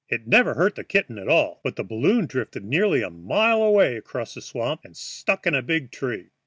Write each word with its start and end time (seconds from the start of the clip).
It 0.09 0.25
never 0.25 0.55
hurt 0.55 0.73
the 0.73 0.83
kitten 0.83 1.19
at 1.19 1.27
all. 1.27 1.61
But 1.63 1.75
the 1.75 1.83
balloon 1.83 2.25
drifted 2.25 2.65
nearly 2.65 3.03
a 3.03 3.11
mile 3.11 3.61
away 3.61 3.97
across 3.97 4.35
a 4.35 4.41
swamp 4.41 4.81
and 4.83 4.97
stuck 4.97 5.45
in 5.45 5.53
a 5.53 5.61
big 5.61 5.91
tree. 5.91 6.31